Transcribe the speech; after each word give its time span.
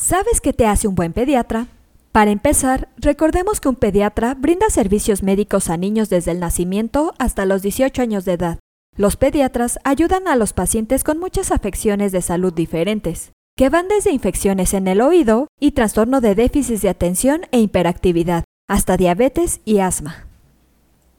¿Sabes 0.00 0.40
qué 0.40 0.52
te 0.52 0.64
hace 0.64 0.86
un 0.86 0.94
buen 0.94 1.12
pediatra? 1.12 1.66
Para 2.12 2.30
empezar, 2.30 2.88
recordemos 2.98 3.60
que 3.60 3.68
un 3.68 3.74
pediatra 3.74 4.34
brinda 4.34 4.70
servicios 4.70 5.24
médicos 5.24 5.70
a 5.70 5.76
niños 5.76 6.08
desde 6.08 6.30
el 6.30 6.38
nacimiento 6.38 7.14
hasta 7.18 7.44
los 7.46 7.62
18 7.62 8.00
años 8.00 8.24
de 8.24 8.34
edad. 8.34 8.58
Los 8.96 9.16
pediatras 9.16 9.80
ayudan 9.82 10.28
a 10.28 10.36
los 10.36 10.52
pacientes 10.52 11.02
con 11.02 11.18
muchas 11.18 11.50
afecciones 11.50 12.12
de 12.12 12.22
salud 12.22 12.52
diferentes, 12.52 13.32
que 13.56 13.70
van 13.70 13.88
desde 13.88 14.12
infecciones 14.12 14.72
en 14.72 14.86
el 14.86 15.00
oído 15.00 15.48
y 15.58 15.72
trastorno 15.72 16.20
de 16.20 16.36
déficit 16.36 16.80
de 16.80 16.90
atención 16.90 17.40
e 17.50 17.58
hiperactividad, 17.58 18.44
hasta 18.68 18.96
diabetes 18.96 19.62
y 19.64 19.80
asma. 19.80 20.28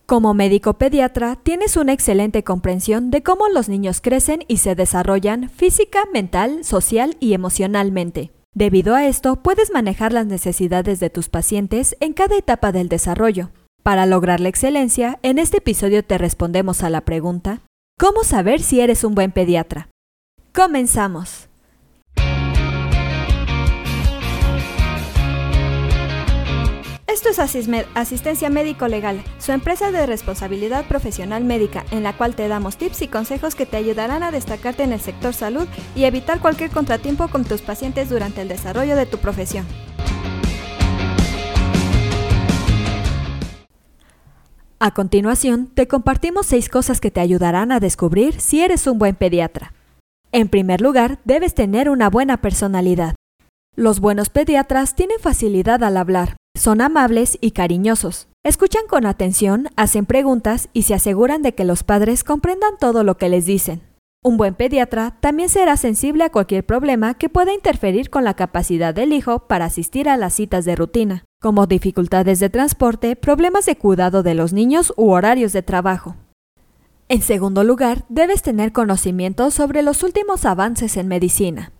Como 0.05 0.33
médico 0.33 0.75
pediatra, 0.75 1.35
tienes 1.35 1.75
una 1.75 1.91
excelente 1.91 2.45
comprensión 2.45 3.11
de 3.11 3.23
cómo 3.23 3.49
los 3.49 3.67
niños 3.67 3.99
crecen 3.99 4.45
y 4.47 4.55
se 4.57 4.73
desarrollan 4.75 5.49
física, 5.49 6.05
mental, 6.13 6.63
social 6.63 7.17
y 7.19 7.33
emocionalmente. 7.33 8.31
Debido 8.55 8.95
a 8.95 9.05
esto, 9.05 9.37
puedes 9.37 9.71
manejar 9.71 10.11
las 10.11 10.25
necesidades 10.25 10.99
de 10.99 11.09
tus 11.09 11.29
pacientes 11.29 11.95
en 11.99 12.13
cada 12.13 12.37
etapa 12.37 12.71
del 12.71 12.89
desarrollo. 12.89 13.51
Para 13.83 14.05
lograr 14.05 14.39
la 14.39 14.49
excelencia, 14.49 15.19
en 15.23 15.39
este 15.39 15.57
episodio 15.57 16.03
te 16.03 16.17
respondemos 16.17 16.83
a 16.83 16.89
la 16.89 17.01
pregunta, 17.01 17.61
¿cómo 17.97 18.23
saber 18.23 18.61
si 18.61 18.81
eres 18.81 19.03
un 19.03 19.15
buen 19.15 19.31
pediatra? 19.31 19.89
Comenzamos. 20.53 21.48
Esto 27.21 27.31
es 27.31 27.85
Asistencia 27.95 28.49
Médico 28.49 28.87
Legal, 28.87 29.21
su 29.39 29.51
empresa 29.51 29.91
de 29.91 30.05
responsabilidad 30.05 30.85
profesional 30.87 31.43
médica, 31.43 31.83
en 31.91 32.03
la 32.03 32.15
cual 32.15 32.33
te 32.33 32.47
damos 32.47 32.77
tips 32.77 33.01
y 33.01 33.09
consejos 33.09 33.55
que 33.55 33.65
te 33.65 33.75
ayudarán 33.75 34.23
a 34.23 34.31
destacarte 34.31 34.83
en 34.83 34.93
el 34.93 35.01
sector 35.01 35.33
salud 35.33 35.67
y 35.97 36.05
evitar 36.05 36.39
cualquier 36.39 36.69
contratiempo 36.69 37.27
con 37.27 37.43
tus 37.43 37.61
pacientes 37.61 38.09
durante 38.09 38.41
el 38.41 38.47
desarrollo 38.47 38.95
de 38.95 39.05
tu 39.05 39.17
profesión. 39.17 39.65
A 44.79 44.93
continuación, 44.93 45.67
te 45.73 45.89
compartimos 45.89 46.45
seis 46.45 46.69
cosas 46.69 47.01
que 47.01 47.11
te 47.11 47.19
ayudarán 47.19 47.73
a 47.73 47.81
descubrir 47.81 48.39
si 48.39 48.61
eres 48.61 48.87
un 48.87 48.97
buen 48.97 49.15
pediatra. 49.15 49.73
En 50.31 50.47
primer 50.47 50.79
lugar, 50.79 51.19
debes 51.25 51.53
tener 51.53 51.89
una 51.89 52.09
buena 52.09 52.37
personalidad. 52.37 53.15
Los 53.75 53.99
buenos 53.99 54.29
pediatras 54.29 54.95
tienen 54.95 55.19
facilidad 55.19 55.83
al 55.83 55.97
hablar, 55.97 56.37
son 56.59 56.81
amables 56.81 57.37
y 57.41 57.51
cariñosos. 57.51 58.27
Escuchan 58.43 58.83
con 58.87 59.05
atención, 59.05 59.69
hacen 59.77 60.05
preguntas 60.05 60.69
y 60.73 60.83
se 60.83 60.93
aseguran 60.93 61.41
de 61.41 61.55
que 61.55 61.63
los 61.63 61.83
padres 61.83 62.23
comprendan 62.23 62.77
todo 62.79 63.03
lo 63.03 63.17
que 63.17 63.29
les 63.29 63.45
dicen. 63.45 63.81
Un 64.21 64.35
buen 64.35 64.53
pediatra 64.53 65.15
también 65.21 65.47
será 65.47 65.77
sensible 65.77 66.25
a 66.25 66.29
cualquier 66.29 66.65
problema 66.65 67.13
que 67.13 67.29
pueda 67.29 67.53
interferir 67.53 68.09
con 68.09 68.25
la 68.25 68.33
capacidad 68.33 68.93
del 68.93 69.13
hijo 69.13 69.47
para 69.47 69.65
asistir 69.65 70.09
a 70.09 70.17
las 70.17 70.33
citas 70.33 70.65
de 70.65 70.75
rutina, 70.75 71.23
como 71.41 71.67
dificultades 71.67 72.39
de 72.41 72.49
transporte, 72.49 73.15
problemas 73.15 73.65
de 73.65 73.77
cuidado 73.77 74.21
de 74.21 74.35
los 74.35 74.51
niños 74.51 74.93
u 74.97 75.11
horarios 75.11 75.53
de 75.53 75.63
trabajo. 75.63 76.17
En 77.07 77.21
segundo 77.21 77.63
lugar, 77.63 78.03
debes 78.09 78.41
tener 78.41 78.73
conocimiento 78.73 79.49
sobre 79.51 79.81
los 79.81 80.03
últimos 80.03 80.43
avances 80.43 80.97
en 80.97 81.07
medicina. 81.07 81.71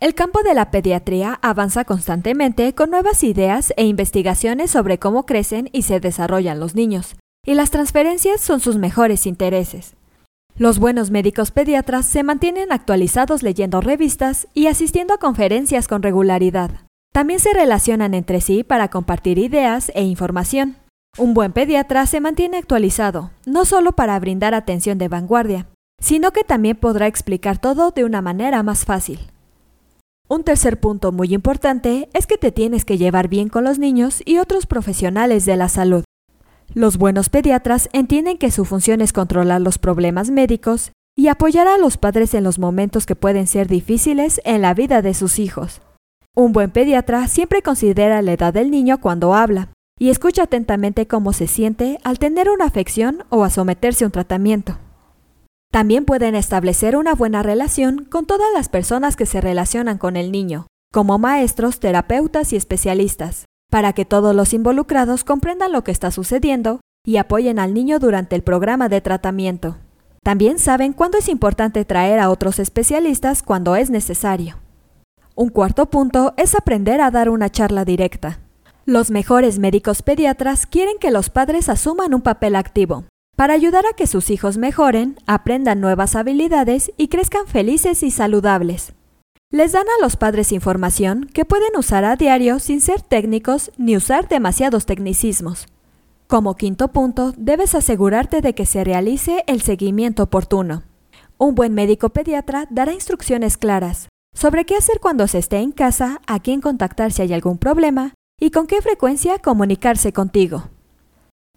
El 0.00 0.14
campo 0.14 0.42
de 0.42 0.54
la 0.54 0.70
pediatría 0.70 1.38
avanza 1.42 1.84
constantemente 1.84 2.74
con 2.74 2.88
nuevas 2.88 3.22
ideas 3.22 3.74
e 3.76 3.84
investigaciones 3.84 4.70
sobre 4.70 4.98
cómo 4.98 5.26
crecen 5.26 5.68
y 5.72 5.82
se 5.82 6.00
desarrollan 6.00 6.58
los 6.58 6.74
niños, 6.74 7.16
y 7.44 7.52
las 7.52 7.70
transferencias 7.70 8.40
son 8.40 8.60
sus 8.60 8.76
mejores 8.76 9.26
intereses. 9.26 9.94
Los 10.56 10.78
buenos 10.78 11.10
médicos 11.10 11.50
pediatras 11.50 12.06
se 12.06 12.22
mantienen 12.22 12.72
actualizados 12.72 13.42
leyendo 13.42 13.82
revistas 13.82 14.48
y 14.54 14.68
asistiendo 14.68 15.12
a 15.12 15.18
conferencias 15.18 15.86
con 15.86 16.02
regularidad. 16.02 16.70
También 17.12 17.38
se 17.38 17.52
relacionan 17.52 18.14
entre 18.14 18.40
sí 18.40 18.64
para 18.64 18.88
compartir 18.88 19.36
ideas 19.36 19.92
e 19.94 20.02
información. 20.02 20.76
Un 21.18 21.34
buen 21.34 21.52
pediatra 21.52 22.06
se 22.06 22.20
mantiene 22.20 22.56
actualizado, 22.56 23.32
no 23.44 23.66
solo 23.66 23.92
para 23.92 24.18
brindar 24.18 24.54
atención 24.54 24.96
de 24.96 25.08
vanguardia, 25.08 25.66
sino 26.00 26.30
que 26.30 26.42
también 26.42 26.76
podrá 26.78 27.06
explicar 27.06 27.58
todo 27.58 27.90
de 27.90 28.04
una 28.04 28.22
manera 28.22 28.62
más 28.62 28.86
fácil. 28.86 29.20
Un 30.32 30.44
tercer 30.44 30.78
punto 30.78 31.10
muy 31.10 31.34
importante 31.34 32.08
es 32.12 32.28
que 32.28 32.38
te 32.38 32.52
tienes 32.52 32.84
que 32.84 32.98
llevar 32.98 33.26
bien 33.26 33.48
con 33.48 33.64
los 33.64 33.80
niños 33.80 34.22
y 34.24 34.38
otros 34.38 34.64
profesionales 34.64 35.44
de 35.44 35.56
la 35.56 35.68
salud. 35.68 36.04
Los 36.72 36.98
buenos 36.98 37.28
pediatras 37.28 37.88
entienden 37.92 38.38
que 38.38 38.52
su 38.52 38.64
función 38.64 39.00
es 39.00 39.12
controlar 39.12 39.60
los 39.60 39.78
problemas 39.78 40.30
médicos 40.30 40.92
y 41.16 41.26
apoyar 41.26 41.66
a 41.66 41.78
los 41.78 41.96
padres 41.96 42.34
en 42.34 42.44
los 42.44 42.60
momentos 42.60 43.06
que 43.06 43.16
pueden 43.16 43.48
ser 43.48 43.66
difíciles 43.66 44.40
en 44.44 44.62
la 44.62 44.72
vida 44.72 45.02
de 45.02 45.14
sus 45.14 45.40
hijos. 45.40 45.82
Un 46.36 46.52
buen 46.52 46.70
pediatra 46.70 47.26
siempre 47.26 47.60
considera 47.60 48.22
la 48.22 48.32
edad 48.32 48.54
del 48.54 48.70
niño 48.70 49.00
cuando 49.00 49.34
habla 49.34 49.70
y 49.98 50.10
escucha 50.10 50.44
atentamente 50.44 51.08
cómo 51.08 51.32
se 51.32 51.48
siente 51.48 51.98
al 52.04 52.20
tener 52.20 52.50
una 52.50 52.66
afección 52.66 53.24
o 53.30 53.42
a 53.42 53.50
someterse 53.50 54.04
a 54.04 54.06
un 54.06 54.12
tratamiento. 54.12 54.78
También 55.70 56.04
pueden 56.04 56.34
establecer 56.34 56.96
una 56.96 57.14
buena 57.14 57.44
relación 57.44 58.04
con 58.04 58.26
todas 58.26 58.48
las 58.52 58.68
personas 58.68 59.14
que 59.14 59.24
se 59.24 59.40
relacionan 59.40 59.98
con 59.98 60.16
el 60.16 60.32
niño, 60.32 60.66
como 60.92 61.18
maestros, 61.18 61.78
terapeutas 61.78 62.52
y 62.52 62.56
especialistas, 62.56 63.44
para 63.70 63.92
que 63.92 64.04
todos 64.04 64.34
los 64.34 64.52
involucrados 64.52 65.22
comprendan 65.22 65.70
lo 65.70 65.84
que 65.84 65.92
está 65.92 66.10
sucediendo 66.10 66.80
y 67.06 67.18
apoyen 67.18 67.60
al 67.60 67.72
niño 67.72 68.00
durante 68.00 68.34
el 68.34 68.42
programa 68.42 68.88
de 68.88 69.00
tratamiento. 69.00 69.76
También 70.24 70.58
saben 70.58 70.92
cuándo 70.92 71.18
es 71.18 71.28
importante 71.28 71.84
traer 71.84 72.18
a 72.18 72.30
otros 72.30 72.58
especialistas 72.58 73.44
cuando 73.44 73.76
es 73.76 73.90
necesario. 73.90 74.58
Un 75.36 75.50
cuarto 75.50 75.86
punto 75.86 76.34
es 76.36 76.56
aprender 76.56 77.00
a 77.00 77.12
dar 77.12 77.30
una 77.30 77.48
charla 77.48 77.84
directa. 77.84 78.40
Los 78.86 79.12
mejores 79.12 79.60
médicos 79.60 80.02
pediatras 80.02 80.66
quieren 80.66 80.98
que 80.98 81.12
los 81.12 81.30
padres 81.30 81.68
asuman 81.68 82.12
un 82.12 82.22
papel 82.22 82.56
activo, 82.56 83.04
para 83.40 83.54
ayudar 83.54 83.86
a 83.86 83.94
que 83.94 84.06
sus 84.06 84.28
hijos 84.28 84.58
mejoren, 84.58 85.16
aprendan 85.26 85.80
nuevas 85.80 86.14
habilidades 86.14 86.92
y 86.98 87.08
crezcan 87.08 87.46
felices 87.46 88.02
y 88.02 88.10
saludables. 88.10 88.92
Les 89.50 89.72
dan 89.72 89.86
a 89.86 90.04
los 90.04 90.16
padres 90.16 90.52
información 90.52 91.24
que 91.32 91.46
pueden 91.46 91.74
usar 91.78 92.04
a 92.04 92.16
diario 92.16 92.58
sin 92.58 92.82
ser 92.82 93.00
técnicos 93.00 93.72
ni 93.78 93.96
usar 93.96 94.28
demasiados 94.28 94.84
tecnicismos. 94.84 95.68
Como 96.26 96.54
quinto 96.54 96.88
punto, 96.88 97.32
debes 97.34 97.74
asegurarte 97.74 98.42
de 98.42 98.54
que 98.54 98.66
se 98.66 98.84
realice 98.84 99.42
el 99.46 99.62
seguimiento 99.62 100.24
oportuno. 100.24 100.82
Un 101.38 101.54
buen 101.54 101.72
médico 101.72 102.10
pediatra 102.10 102.66
dará 102.68 102.92
instrucciones 102.92 103.56
claras 103.56 104.10
sobre 104.34 104.66
qué 104.66 104.76
hacer 104.76 105.00
cuando 105.00 105.26
se 105.28 105.38
esté 105.38 105.60
en 105.60 105.72
casa, 105.72 106.20
a 106.26 106.40
quién 106.40 106.60
contactar 106.60 107.10
si 107.10 107.22
hay 107.22 107.32
algún 107.32 107.56
problema 107.56 108.12
y 108.38 108.50
con 108.50 108.66
qué 108.66 108.82
frecuencia 108.82 109.38
comunicarse 109.38 110.12
contigo. 110.12 110.64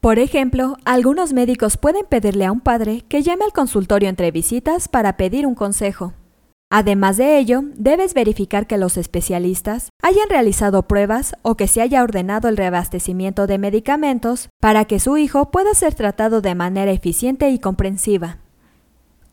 Por 0.03 0.19
ejemplo, 0.19 0.75
algunos 0.83 1.31
médicos 1.31 1.77
pueden 1.77 2.05
pedirle 2.05 2.43
a 2.43 2.51
un 2.51 2.59
padre 2.59 3.05
que 3.07 3.21
llame 3.21 3.45
al 3.45 3.53
consultorio 3.53 4.09
entre 4.09 4.31
visitas 4.31 4.89
para 4.89 5.15
pedir 5.15 5.47
un 5.47 5.55
consejo. 5.55 6.11
Además 6.69 7.15
de 7.15 7.37
ello, 7.37 7.61
debes 7.77 8.13
verificar 8.13 8.67
que 8.67 8.77
los 8.77 8.97
especialistas 8.97 9.91
hayan 10.01 10.27
realizado 10.27 10.89
pruebas 10.89 11.35
o 11.41 11.55
que 11.55 11.69
se 11.69 11.81
haya 11.81 12.03
ordenado 12.03 12.49
el 12.49 12.57
reabastecimiento 12.57 13.47
de 13.47 13.57
medicamentos 13.57 14.49
para 14.59 14.83
que 14.83 14.99
su 14.99 15.15
hijo 15.15 15.51
pueda 15.51 15.73
ser 15.73 15.95
tratado 15.95 16.41
de 16.41 16.53
manera 16.53 16.91
eficiente 16.91 17.49
y 17.51 17.57
comprensiva. 17.57 18.39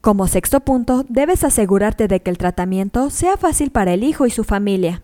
Como 0.00 0.28
sexto 0.28 0.60
punto, 0.60 1.04
debes 1.08 1.42
asegurarte 1.42 2.06
de 2.06 2.22
que 2.22 2.30
el 2.30 2.38
tratamiento 2.38 3.10
sea 3.10 3.36
fácil 3.36 3.72
para 3.72 3.92
el 3.92 4.04
hijo 4.04 4.24
y 4.24 4.30
su 4.30 4.44
familia. 4.44 5.02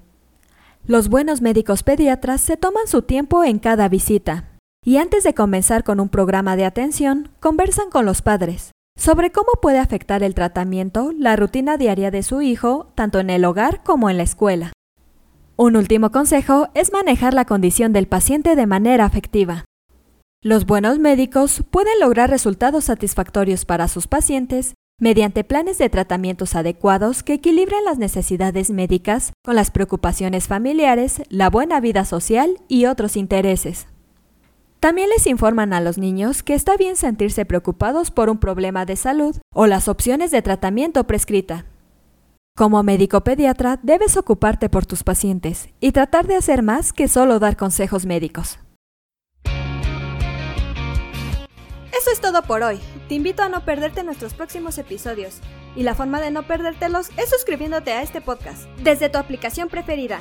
Los 0.87 1.09
buenos 1.09 1.43
médicos 1.43 1.82
pediatras 1.82 2.41
se 2.41 2.56
toman 2.56 2.87
su 2.87 3.03
tiempo 3.03 3.43
en 3.43 3.59
cada 3.59 3.88
visita, 3.88 4.56
y 4.87 4.99
antes 4.99 5.25
de 5.25 5.35
comenzar 5.35 5.83
con 5.83 5.99
un 5.99 6.09
programa 6.09 6.55
de 6.55 6.65
atención, 6.65 7.29
conversan 7.41 7.91
con 7.91 8.07
los 8.07 8.23
padres 8.23 8.71
sobre 8.97 9.31
cómo 9.31 9.49
puede 9.61 9.79
afectar 9.79 10.23
el 10.23 10.35
tratamiento 10.35 11.13
la 11.19 11.35
rutina 11.37 11.77
diaria 11.77 12.11
de 12.11 12.23
su 12.23 12.41
hijo, 12.41 12.87
tanto 12.95 13.19
en 13.19 13.29
el 13.29 13.45
hogar 13.45 13.83
como 13.83 14.09
en 14.09 14.17
la 14.17 14.23
escuela. 14.23 14.73
Un 15.56 15.77
último 15.77 16.12
consejo 16.12 16.69
es 16.75 16.93
manejar 16.93 17.35
la 17.35 17.44
condición 17.44 17.93
del 17.93 18.06
paciente 18.06 18.55
de 18.55 18.67
manera 18.67 19.05
afectiva. 19.05 19.65
Los 20.41 20.67
buenos 20.67 20.99
médicos 21.00 21.65
pueden 21.71 21.99
lograr 21.99 22.31
resultados 22.31 22.85
satisfactorios 22.85 23.65
para 23.65 23.89
sus 23.89 24.06
pacientes 24.06 24.75
mediante 25.00 25.43
planes 25.43 25.79
de 25.79 25.91
tratamientos 25.91 26.55
adecuados 26.55 27.25
que 27.25 27.35
equilibren 27.35 27.85
las 27.85 27.99
necesidades 27.99 28.71
médicas 28.71 29.32
con 29.44 29.56
las 29.56 29.73
preocupaciones 29.73 30.47
familiares, 30.47 31.23
la 31.29 31.50
buena 31.50 31.81
vida 31.81 32.05
social 32.05 32.61
y 32.69 32.87
otros 32.87 33.17
intereses. 33.17 33.89
También 34.81 35.08
les 35.08 35.26
informan 35.26 35.73
a 35.73 35.81
los 35.81 35.99
niños 35.99 36.43
que 36.43 36.55
está 36.55 36.76
bien 36.76 36.96
sentirse 36.96 37.44
preocupados 37.44 38.11
por 38.11 38.28
un 38.28 38.38
problema 38.38 38.84
de 38.84 38.96
salud 38.96 39.37
o 39.55 39.67
las 39.67 39.88
opciones 39.88 40.31
de 40.31 40.43
tratamiento 40.43 41.05
prescrita. 41.05 41.64
Como 42.56 42.82
médico 42.82 43.23
pediatra 43.23 43.78
debes 43.82 44.17
ocuparte 44.17 44.69
por 44.69 44.87
tus 44.87 45.02
pacientes 45.02 45.69
y 45.81 45.93
tratar 45.93 46.26
de 46.26 46.37
hacer 46.37 46.62
más 46.62 46.93
que 46.93 47.08
solo 47.08 47.38
dar 47.38 47.56
consejos 47.56 48.06
médicos. 48.06 48.58
Eso 51.99 52.11
es 52.12 52.20
todo 52.20 52.43
por 52.43 52.62
hoy. 52.62 52.79
Te 53.08 53.14
invito 53.14 53.43
a 53.43 53.49
no 53.49 53.64
perderte 53.64 54.05
nuestros 54.05 54.34
próximos 54.34 54.79
episodios. 54.79 55.40
Y 55.75 55.82
la 55.82 55.94
forma 55.94 56.20
de 56.20 56.31
no 56.31 56.46
perdértelos 56.46 57.11
es 57.17 57.31
suscribiéndote 57.31 57.93
a 57.93 58.02
este 58.02 58.20
podcast 58.20 58.67
desde 58.82 59.08
tu 59.08 59.19
aplicación 59.19 59.69
preferida. 59.69 60.20